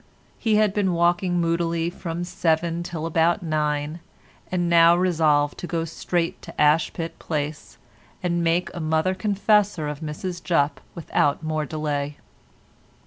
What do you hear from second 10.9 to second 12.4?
without more delay.